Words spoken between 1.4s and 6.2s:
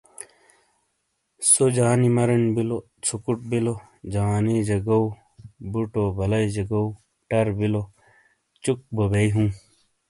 سو جانی مرن بیلو، ژوکوٹ بیلو، جوانیجا گو، بوٹو